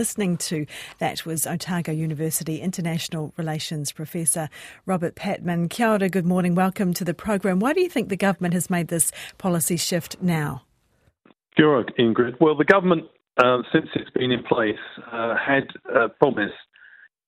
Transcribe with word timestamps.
Listening 0.00 0.36
to 0.36 0.64
that 1.00 1.26
was 1.26 1.44
Otago 1.44 1.90
University 1.90 2.60
International 2.60 3.34
Relations 3.36 3.90
Professor 3.90 4.48
Robert 4.86 5.16
Patman. 5.16 5.68
Kia 5.68 5.88
ora, 5.88 6.08
good 6.08 6.24
morning, 6.24 6.54
welcome 6.54 6.94
to 6.94 7.04
the 7.04 7.14
program. 7.14 7.58
Why 7.58 7.72
do 7.72 7.80
you 7.80 7.88
think 7.88 8.08
the 8.08 8.16
government 8.16 8.54
has 8.54 8.70
made 8.70 8.86
this 8.86 9.10
policy 9.38 9.76
shift 9.76 10.22
now? 10.22 10.62
Kia 11.56 11.66
ora, 11.66 11.84
Ingrid. 11.98 12.36
Well, 12.40 12.56
the 12.56 12.64
government, 12.64 13.06
uh, 13.38 13.62
since 13.72 13.88
it's 13.96 14.10
been 14.10 14.30
in 14.30 14.44
place, 14.44 14.78
uh, 15.10 15.34
had 15.34 15.66
uh, 15.92 16.06
promised 16.20 16.54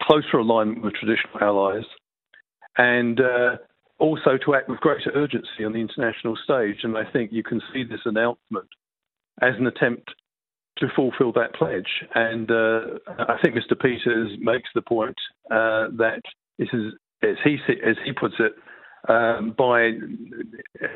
closer 0.00 0.38
alignment 0.38 0.82
with 0.82 0.94
traditional 0.94 1.42
allies 1.42 1.84
and 2.78 3.20
uh, 3.20 3.56
also 3.98 4.38
to 4.42 4.54
act 4.54 4.70
with 4.70 4.80
greater 4.80 5.10
urgency 5.14 5.66
on 5.66 5.74
the 5.74 5.80
international 5.80 6.34
stage. 6.42 6.78
And 6.82 6.96
I 6.96 7.04
think 7.12 7.30
you 7.30 7.42
can 7.42 7.60
see 7.74 7.84
this 7.84 8.00
announcement 8.06 8.68
as 9.42 9.52
an 9.58 9.66
attempt 9.66 10.14
to 10.78 10.88
fulfil 10.94 11.32
that 11.32 11.54
pledge. 11.54 11.88
And 12.14 12.50
uh, 12.50 12.98
I 13.18 13.36
think 13.42 13.56
Mr. 13.56 13.78
Peters 13.80 14.32
makes 14.40 14.68
the 14.74 14.82
point 14.82 15.16
uh, 15.50 15.88
that 15.98 16.22
this 16.58 16.68
is, 16.72 16.92
as 17.22 17.36
he 17.44 17.58
as 17.84 17.96
he 18.04 18.12
puts 18.12 18.34
it, 18.38 18.52
um, 19.08 19.54
by 19.56 19.92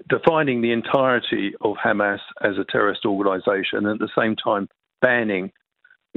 defining 0.08 0.62
the 0.62 0.72
entirety 0.72 1.52
of 1.60 1.76
Hamas 1.84 2.20
as 2.42 2.56
a 2.58 2.64
terrorist 2.70 3.04
organisation, 3.04 3.86
and 3.86 3.88
at 3.88 3.98
the 3.98 4.10
same 4.20 4.36
time 4.36 4.68
banning 5.00 5.52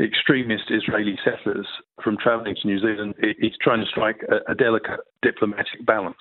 extremist 0.02 0.64
Israeli 0.70 1.18
settlers 1.24 1.68
from 2.04 2.18
travelling 2.18 2.55
to 2.62 2.68
New 2.68 2.80
Zealand, 2.80 3.14
he's 3.40 3.52
trying 3.62 3.82
to 3.82 3.86
strike 3.88 4.22
a, 4.30 4.52
a 4.52 4.55
delicate 4.55 5.02
diplomatic 5.22 5.86
balance. 5.86 6.18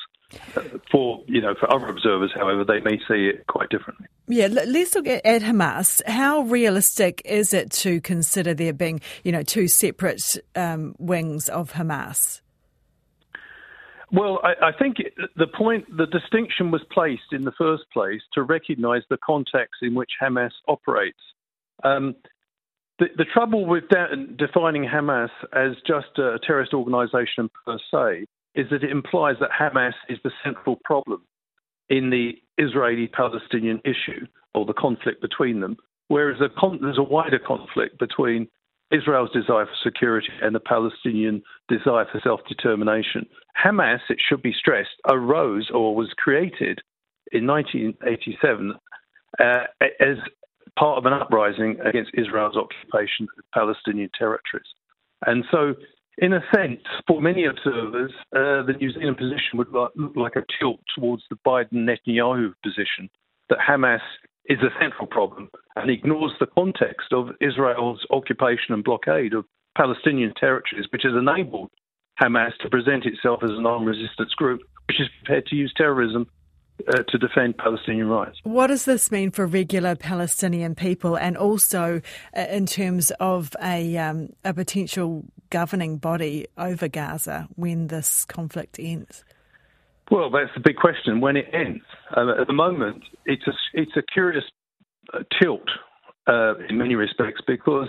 For 0.90 1.22
you 1.26 1.40
know, 1.40 1.54
for 1.58 1.72
other 1.72 1.88
observers, 1.88 2.30
however, 2.34 2.64
they 2.64 2.80
may 2.80 2.98
see 3.08 3.26
it 3.26 3.46
quite 3.48 3.68
differently. 3.68 4.06
Yeah, 4.28 4.46
let's 4.50 4.94
look 4.94 5.08
at, 5.08 5.26
at 5.26 5.42
Hamas. 5.42 6.00
How 6.06 6.42
realistic 6.42 7.20
is 7.24 7.52
it 7.52 7.72
to 7.72 8.00
consider 8.00 8.54
there 8.54 8.72
being, 8.72 9.00
you 9.24 9.32
know, 9.32 9.42
two 9.42 9.66
separate 9.66 10.22
um, 10.54 10.94
wings 10.98 11.48
of 11.48 11.72
Hamas? 11.72 12.40
Well, 14.12 14.40
I, 14.42 14.68
I, 14.68 14.72
think 14.72 14.96
the 15.36 15.46
point, 15.46 15.84
the 15.96 16.06
distinction 16.06 16.70
was 16.72 16.82
placed 16.92 17.32
in 17.32 17.42
the 17.42 17.52
first 17.52 17.84
place 17.92 18.20
to 18.34 18.42
recognise 18.42 19.02
the 19.08 19.18
context 19.24 19.82
in 19.82 19.94
which 19.94 20.10
Hamas 20.20 20.50
operates. 20.66 21.20
Um, 21.84 22.16
the, 22.98 23.06
the, 23.16 23.24
trouble 23.24 23.66
with 23.66 23.88
de- 23.88 24.26
defining 24.36 24.84
Hamas 24.84 25.30
as 25.52 25.76
just 25.86 26.18
a 26.18 26.38
terrorist 26.44 26.74
organisation 26.74 27.50
per 27.64 27.78
se 27.90 28.26
is 28.54 28.66
that 28.70 28.82
it 28.82 28.90
implies 28.90 29.36
that 29.40 29.50
Hamas 29.50 29.94
is 30.08 30.18
the 30.24 30.32
central 30.44 30.76
problem 30.84 31.22
in 31.88 32.10
the 32.10 32.32
Israeli 32.58 33.08
Palestinian 33.08 33.80
issue 33.84 34.26
or 34.54 34.64
the 34.64 34.72
conflict 34.72 35.20
between 35.20 35.60
them, 35.60 35.76
whereas 36.08 36.38
there's 36.40 36.98
a 36.98 37.02
wider 37.02 37.38
conflict 37.38 37.98
between 37.98 38.48
Israel's 38.92 39.30
desire 39.30 39.66
for 39.66 39.76
security 39.84 40.32
and 40.42 40.54
the 40.54 40.60
Palestinian 40.60 41.42
desire 41.68 42.06
for 42.10 42.20
self 42.22 42.40
determination. 42.48 43.26
Hamas, 43.62 44.00
it 44.08 44.18
should 44.20 44.42
be 44.42 44.52
stressed, 44.52 44.90
arose 45.08 45.70
or 45.72 45.94
was 45.94 46.12
created 46.16 46.80
in 47.32 47.46
1987 47.46 48.74
uh, 49.38 49.64
as 50.00 50.16
part 50.78 50.98
of 50.98 51.06
an 51.06 51.12
uprising 51.12 51.78
against 51.84 52.10
Israel's 52.14 52.56
occupation 52.56 53.28
of 53.38 53.44
Palestinian 53.54 54.10
territories. 54.18 54.66
And 55.26 55.44
so 55.50 55.74
in 56.18 56.32
a 56.32 56.40
sense, 56.54 56.82
for 57.06 57.20
many 57.20 57.44
observers, 57.44 58.12
uh, 58.34 58.62
the 58.66 58.74
New 58.78 58.92
Zealand 58.92 59.16
position 59.16 59.58
would 59.58 59.72
look 59.72 60.16
like 60.16 60.36
a 60.36 60.44
tilt 60.58 60.80
towards 60.94 61.22
the 61.30 61.36
Biden 61.46 61.86
Netanyahu 61.88 62.52
position 62.62 63.08
that 63.48 63.58
Hamas 63.58 64.00
is 64.46 64.58
a 64.58 64.70
central 64.80 65.06
problem 65.06 65.48
and 65.76 65.90
ignores 65.90 66.32
the 66.40 66.46
context 66.46 67.12
of 67.12 67.28
Israel's 67.40 68.04
occupation 68.10 68.74
and 68.74 68.84
blockade 68.84 69.34
of 69.34 69.44
Palestinian 69.76 70.34
territories, 70.38 70.86
which 70.92 71.02
has 71.04 71.12
enabled 71.14 71.70
Hamas 72.20 72.56
to 72.60 72.68
present 72.68 73.06
itself 73.06 73.40
as 73.42 73.50
an 73.50 73.64
armed 73.64 73.86
resistance 73.86 74.34
group 74.34 74.60
which 74.90 75.00
is 75.00 75.08
prepared 75.22 75.46
to 75.46 75.54
use 75.54 75.72
terrorism 75.76 76.26
uh, 76.88 77.02
to 77.08 77.16
defend 77.16 77.56
Palestinian 77.58 78.08
rights. 78.08 78.38
What 78.42 78.66
does 78.66 78.86
this 78.86 79.12
mean 79.12 79.30
for 79.30 79.46
regular 79.46 79.94
Palestinian 79.94 80.74
people 80.74 81.16
and 81.16 81.36
also 81.36 82.00
uh, 82.36 82.40
in 82.50 82.66
terms 82.66 83.12
of 83.20 83.54
a, 83.62 83.96
um, 83.98 84.30
a 84.44 84.52
potential 84.52 85.24
governing 85.50 85.98
body 85.98 86.46
over 86.56 86.88
Gaza 86.88 87.48
when 87.56 87.88
this 87.88 88.24
conflict 88.24 88.78
ends? 88.78 89.24
Well, 90.10 90.30
that's 90.30 90.50
the 90.54 90.60
big 90.60 90.76
question 90.76 91.20
when 91.20 91.36
it 91.36 91.46
ends. 91.52 91.84
Uh, 92.16 92.40
at 92.40 92.46
the 92.46 92.52
moment, 92.52 93.04
it's 93.26 93.46
a, 93.46 93.52
it's 93.74 93.96
a 93.96 94.02
curious 94.02 94.44
uh, 95.14 95.20
tilt 95.40 95.68
uh, 96.26 96.54
in 96.68 96.78
many 96.78 96.96
respects 96.96 97.40
because 97.46 97.88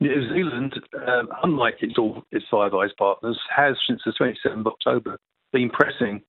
New 0.00 0.28
Zealand, 0.34 0.74
um, 1.06 1.28
unlike 1.42 1.76
its, 1.80 1.94
all, 1.96 2.24
its 2.30 2.44
Five 2.50 2.74
Eyes 2.74 2.90
partners, 2.98 3.38
has 3.54 3.76
since 3.88 4.02
the 4.04 4.12
27th 4.12 4.60
of 4.60 4.66
October 4.66 5.18
been 5.52 5.70
pressing 5.70 6.20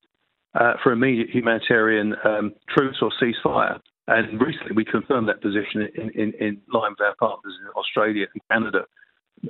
uh, 0.55 0.73
for 0.81 0.91
immediate 0.91 1.29
humanitarian 1.29 2.13
um, 2.23 2.53
truce 2.69 2.97
or 3.01 3.11
ceasefire. 3.21 3.79
And 4.07 4.39
recently 4.39 4.73
we 4.75 4.85
confirmed 4.85 5.27
that 5.29 5.41
position 5.41 5.89
in, 5.95 6.09
in, 6.11 6.33
in 6.39 6.61
line 6.73 6.91
with 6.91 7.01
our 7.01 7.15
partners 7.19 7.53
in 7.61 7.67
Australia 7.69 8.27
and 8.33 8.41
Canada. 8.51 8.85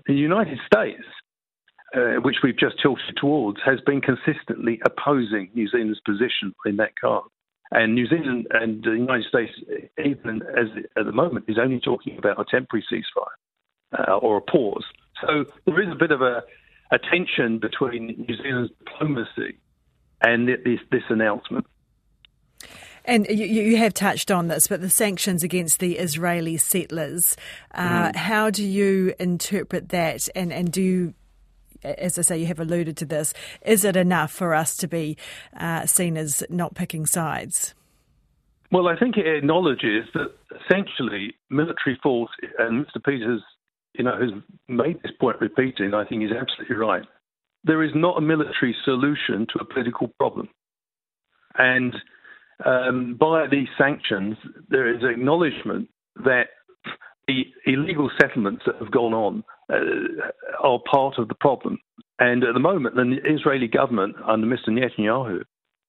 The 0.07 0.13
United 0.13 0.59
States 0.65 1.03
uh, 1.94 2.22
which 2.22 2.38
we've 2.44 2.58
just 2.58 2.76
tilted 2.81 3.16
towards, 3.18 3.59
has 3.66 3.80
been 3.81 4.02
consistently 4.02 4.81
opposing 4.86 5.50
New 5.54 5.68
Zealand's 5.70 6.00
position 6.00 6.54
in 6.66 6.78
that 6.78 7.00
card. 7.00 7.26
And 7.72 7.96
New 7.96 8.08
Zealand 8.08 8.48
and 8.52 8.84
the 8.84 8.92
United 8.92 9.26
States, 9.28 9.52
even 10.04 10.42
as 10.58 10.68
at 10.98 11.06
the 11.06 11.12
moment, 11.12 11.46
is 11.48 11.58
only 11.59 11.80
talking 11.80 12.18
about 12.18 12.40
a 12.40 12.46
temporary 12.50 12.86
ceasefire 12.92 14.08
uh, 14.08 14.18
or 14.18 14.38
a 14.38 14.42
pause. 14.42 14.86
So 15.22 15.46
there 15.66 15.81
is 15.81 15.90
a 15.92 15.96
bit 15.96 16.12
of 16.12 16.22
a, 16.22 16.44
a 16.92 17.00
tension 17.00 17.59
between 17.59 18.25
New 18.28 18.38
Zealand's 18.38 18.72
diplomacy 18.80 19.58
and 20.22 20.48
this, 20.48 20.80
this 20.92 21.04
announcement. 21.10 21.66
And 23.06 23.28
you, 23.28 23.46
you, 23.46 23.78
have 23.78 23.94
touched 23.94 24.31
on 24.31 24.48
this, 24.48 24.68
but 24.68 24.80
the 24.80 24.90
sanctions 24.90 25.44
against 25.44 25.80
the 25.80 25.98
Israeli 25.98 26.56
settlers, 26.56 27.36
uh, 27.74 28.12
mm. 28.12 28.16
how 28.16 28.50
do 28.50 28.64
you 28.64 29.14
interpret 29.20 29.90
that? 29.90 30.30
And, 30.36 30.54
and 30.54 30.72
do 30.72 30.81
you 30.81 31.14
as 31.83 32.17
I 32.17 32.21
say, 32.21 32.38
you 32.38 32.47
have 32.47 32.59
alluded 32.59 32.97
to 32.97 33.05
this. 33.05 33.33
Is 33.66 33.83
it 33.83 33.95
enough 33.95 34.31
for 34.31 34.53
us 34.53 34.75
to 34.77 34.88
be 34.88 35.17
uh, 35.57 35.85
seen 35.85 36.17
as 36.17 36.44
not 36.49 36.75
picking 36.75 37.05
sides? 37.05 37.73
Well, 38.71 38.88
I 38.88 38.97
think 38.97 39.17
it 39.17 39.27
acknowledges 39.27 40.05
that 40.16 40.33
essentially 40.66 41.35
military 41.49 41.99
force, 42.01 42.31
and 42.57 42.85
Mr. 42.85 43.03
Peters, 43.03 43.44
you 43.94 44.03
know, 44.03 44.19
has 44.19 44.31
made 44.67 45.01
this 45.03 45.11
point 45.19 45.39
repeating. 45.39 45.94
I 45.94 46.05
think 46.05 46.23
he's 46.23 46.31
absolutely 46.31 46.75
right. 46.75 47.03
There 47.63 47.83
is 47.83 47.91
not 47.94 48.17
a 48.17 48.21
military 48.21 48.75
solution 48.83 49.45
to 49.53 49.59
a 49.59 49.65
political 49.65 50.07
problem, 50.17 50.50
and 51.55 51.95
um, 52.65 53.15
by 53.19 53.45
these 53.47 53.67
sanctions, 53.77 54.38
there 54.69 54.94
is 54.94 55.03
acknowledgement 55.03 55.89
that 56.23 56.47
the 57.28 57.45
illegal 57.66 58.09
settlements 58.19 58.63
that 58.66 58.75
have 58.79 58.91
gone 58.91 59.13
on 59.13 59.44
uh, 59.72 59.75
are 60.61 60.79
part 60.91 61.17
of 61.17 61.28
the 61.28 61.35
problem. 61.35 61.79
And 62.19 62.44
at 62.44 62.53
the 62.53 62.59
moment, 62.59 62.95
the 62.95 63.17
Israeli 63.25 63.67
government 63.67 64.16
under 64.28 64.47
Mr. 64.47 64.69
Netanyahu, 64.69 65.41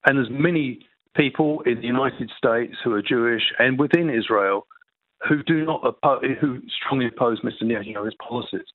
and 0.07 0.19
there's 0.19 0.31
many 0.31 0.81
people 1.17 1.63
in 1.67 1.81
the 1.81 1.87
United 1.87 2.31
States 2.37 2.75
who 2.83 2.93
are 2.93 3.03
Jewish 3.03 3.43
and 3.59 3.79
within 3.79 4.11
Israel 4.11 4.67
who 5.29 5.43
do 5.43 5.65
not 5.65 5.83
who 6.41 6.61
strongly 6.69 7.07
oppose 7.07 7.41
Mr. 7.41 7.63
Netanyahu's 7.63 8.17
policies. 8.27 8.67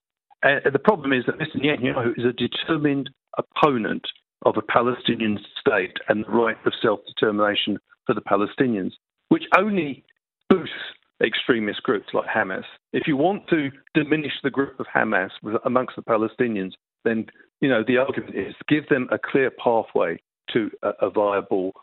And 0.41 0.61
the 0.71 0.79
problem 0.79 1.13
is 1.13 1.25
that 1.25 1.37
Mr. 1.37 1.57
Netanyahu 1.63 2.17
is 2.17 2.25
a 2.25 2.33
determined 2.33 3.09
opponent 3.37 4.03
of 4.45 4.55
a 4.57 4.61
Palestinian 4.61 5.37
state 5.59 5.97
and 6.07 6.25
the 6.25 6.29
right 6.29 6.57
of 6.65 6.73
self-determination 6.81 7.77
for 8.05 8.15
the 8.15 8.21
Palestinians, 8.21 8.91
which 9.27 9.43
only 9.57 10.03
boosts 10.49 10.73
extremist 11.21 11.83
groups 11.83 12.07
like 12.13 12.27
Hamas. 12.27 12.63
If 12.93 13.07
you 13.07 13.17
want 13.17 13.47
to 13.49 13.69
diminish 13.93 14.33
the 14.43 14.49
group 14.49 14.79
of 14.79 14.85
Hamas 14.93 15.29
amongst 15.65 15.95
the 15.95 16.01
Palestinians, 16.01 16.71
then 17.03 17.27
you 17.61 17.69
know 17.69 17.83
the 17.85 17.97
argument 17.97 18.35
is 18.35 18.55
give 18.67 18.87
them 18.89 19.07
a 19.11 19.19
clear 19.19 19.51
pathway 19.51 20.19
to 20.53 20.71
a, 20.83 21.07
a 21.07 21.09
viable 21.09 21.73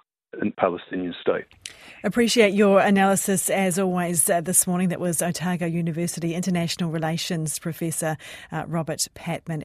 Palestinian 0.59 1.15
state. 1.21 1.45
Appreciate 2.05 2.53
your 2.53 2.81
analysis 2.81 3.49
as 3.51 3.79
always 3.79 4.29
uh, 4.29 4.41
this 4.41 4.67
morning. 4.67 4.91
That 4.91 5.01
was 5.01 5.23
Otago 5.23 5.67
University 5.67 6.35
International 6.35 6.91
Relations 6.91 7.59
Professor 7.59 8.17
uh, 8.53 8.65
Robert 8.67 9.07
Patman. 9.15 9.55